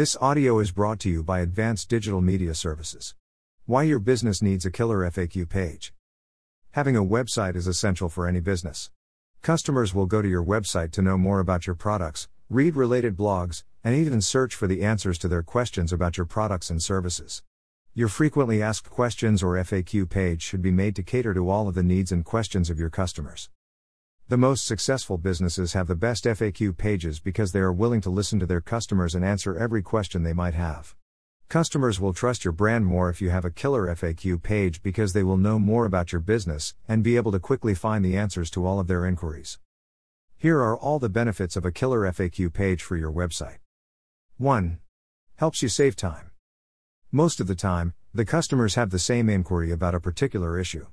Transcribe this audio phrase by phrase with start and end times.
[0.00, 3.14] This audio is brought to you by Advanced Digital Media Services.
[3.66, 5.92] Why your business needs a killer FAQ page.
[6.70, 8.90] Having a website is essential for any business.
[9.42, 13.62] Customers will go to your website to know more about your products, read related blogs,
[13.84, 17.42] and even search for the answers to their questions about your products and services.
[17.92, 21.74] Your frequently asked questions or FAQ page should be made to cater to all of
[21.74, 23.50] the needs and questions of your customers.
[24.30, 28.38] The most successful businesses have the best FAQ pages because they are willing to listen
[28.38, 30.94] to their customers and answer every question they might have.
[31.48, 35.24] Customers will trust your brand more if you have a killer FAQ page because they
[35.24, 38.64] will know more about your business and be able to quickly find the answers to
[38.64, 39.58] all of their inquiries.
[40.36, 43.58] Here are all the benefits of a killer FAQ page for your website.
[44.36, 44.78] 1.
[45.38, 46.30] Helps you save time.
[47.10, 50.86] Most of the time, the customers have the same inquiry about a particular issue.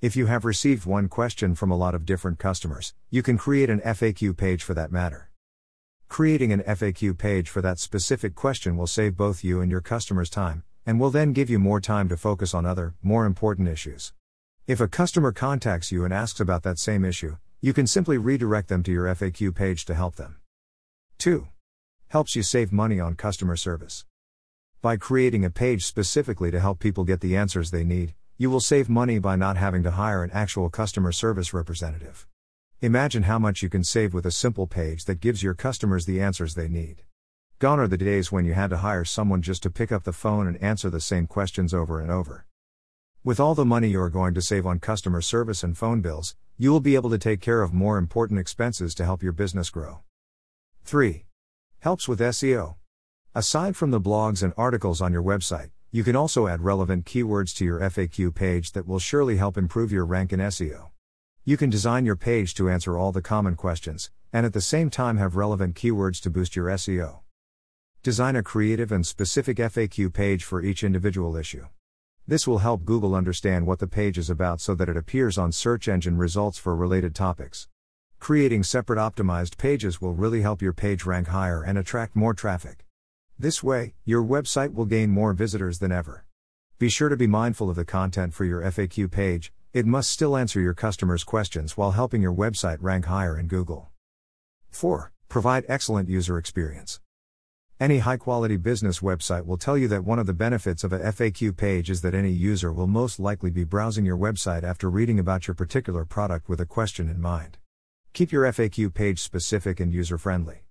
[0.00, 3.70] If you have received one question from a lot of different customers, you can create
[3.70, 5.30] an FAQ page for that matter.
[6.08, 10.28] Creating an FAQ page for that specific question will save both you and your customers
[10.28, 14.12] time, and will then give you more time to focus on other, more important issues.
[14.66, 18.68] If a customer contacts you and asks about that same issue, you can simply redirect
[18.68, 20.36] them to your FAQ page to help them.
[21.18, 21.48] 2.
[22.08, 24.04] Helps you save money on customer service.
[24.82, 28.60] By creating a page specifically to help people get the answers they need, you will
[28.60, 32.26] save money by not having to hire an actual customer service representative.
[32.80, 36.20] Imagine how much you can save with a simple page that gives your customers the
[36.20, 37.04] answers they need.
[37.60, 40.12] Gone are the days when you had to hire someone just to pick up the
[40.12, 42.44] phone and answer the same questions over and over.
[43.22, 46.34] With all the money you are going to save on customer service and phone bills,
[46.58, 49.70] you will be able to take care of more important expenses to help your business
[49.70, 50.00] grow.
[50.84, 51.24] 3.
[51.78, 52.74] Helps with SEO.
[53.32, 57.54] Aside from the blogs and articles on your website, you can also add relevant keywords
[57.54, 60.90] to your FAQ page that will surely help improve your rank in SEO.
[61.44, 64.90] You can design your page to answer all the common questions, and at the same
[64.90, 67.20] time have relevant keywords to boost your SEO.
[68.02, 71.68] Design a creative and specific FAQ page for each individual issue.
[72.26, 75.52] This will help Google understand what the page is about so that it appears on
[75.52, 77.68] search engine results for related topics.
[78.18, 82.84] Creating separate optimized pages will really help your page rank higher and attract more traffic.
[83.36, 86.24] This way, your website will gain more visitors than ever.
[86.78, 90.36] Be sure to be mindful of the content for your FAQ page, it must still
[90.36, 93.90] answer your customers' questions while helping your website rank higher in Google.
[94.70, 95.10] 4.
[95.28, 97.00] Provide excellent user experience.
[97.80, 101.00] Any high quality business website will tell you that one of the benefits of a
[101.00, 105.18] FAQ page is that any user will most likely be browsing your website after reading
[105.18, 107.58] about your particular product with a question in mind.
[108.12, 110.63] Keep your FAQ page specific and user friendly.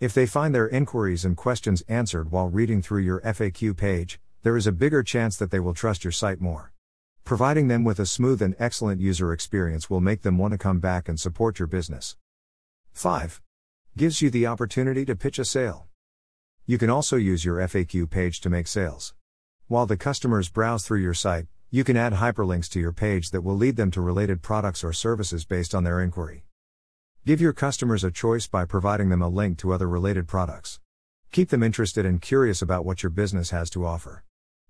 [0.00, 4.56] If they find their inquiries and questions answered while reading through your FAQ page, there
[4.56, 6.72] is a bigger chance that they will trust your site more.
[7.24, 10.80] Providing them with a smooth and excellent user experience will make them want to come
[10.80, 12.16] back and support your business.
[12.94, 13.42] 5.
[13.94, 15.86] Gives you the opportunity to pitch a sale.
[16.64, 19.12] You can also use your FAQ page to make sales.
[19.66, 23.42] While the customers browse through your site, you can add hyperlinks to your page that
[23.42, 26.44] will lead them to related products or services based on their inquiry.
[27.26, 30.80] Give your customers a choice by providing them a link to other related products.
[31.32, 34.24] Keep them interested and curious about what your business has to offer.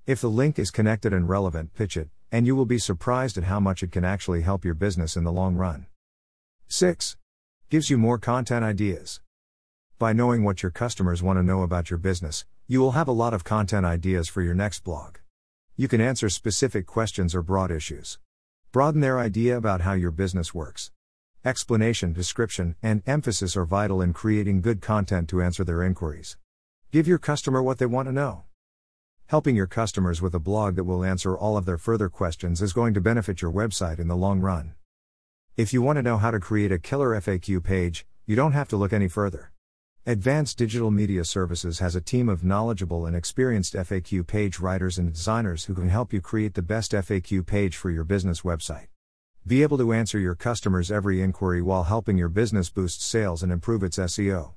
[0.05, 3.45] If the link is connected and relevant, pitch it, and you will be surprised at
[3.45, 5.87] how much it can actually help your business in the long run.
[6.67, 7.17] 6.
[7.69, 9.21] Gives you more content ideas.
[10.01, 13.13] By knowing what your customers want to know about your business, you will have a
[13.13, 15.19] lot of content ideas for your next blog.
[15.77, 18.19] You can answer specific questions or broad issues.
[18.73, 20.91] Broaden their idea about how your business works.
[21.43, 26.37] Explanation, description, and emphasis are vital in creating good content to answer their inquiries.
[26.93, 28.45] Give your customer what they want to know.
[29.29, 32.75] Helping your customers with a blog that will answer all of their further questions is
[32.75, 34.75] going to benefit your website in the long run.
[35.57, 38.69] If you want to know how to create a killer FAQ page, you don't have
[38.69, 39.51] to look any further.
[40.05, 45.11] Advanced Digital Media Services has a team of knowledgeable and experienced FAQ page writers and
[45.11, 48.89] designers who can help you create the best FAQ page for your business website.
[49.47, 53.51] Be able to answer your customers' every inquiry while helping your business boost sales and
[53.51, 54.53] improve its SEO.